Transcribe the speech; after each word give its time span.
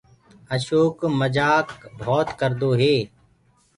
اشوڪ 0.53 0.97
مجآ 1.19 1.19
مجآڪ 1.19 1.67
بهوت 1.99 2.27
ڪردو 2.39 2.69
هي۔ 2.81 2.95